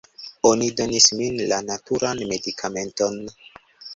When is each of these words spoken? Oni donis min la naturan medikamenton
Oni 0.51 0.69
donis 0.79 1.09
min 1.19 1.35
la 1.51 1.59
naturan 1.67 2.23
medikamenton 2.31 3.21